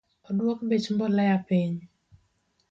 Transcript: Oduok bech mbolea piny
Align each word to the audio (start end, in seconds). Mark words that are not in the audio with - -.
Oduok 0.29 0.59
bech 0.69 0.87
mbolea 0.95 1.37
piny 1.47 1.77